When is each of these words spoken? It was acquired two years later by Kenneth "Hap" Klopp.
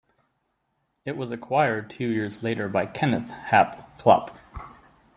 It 1.05 1.15
was 1.15 1.31
acquired 1.31 1.87
two 1.87 2.07
years 2.09 2.41
later 2.41 2.67
by 2.67 2.87
Kenneth 2.87 3.29
"Hap" 3.29 3.99
Klopp. 3.99 4.35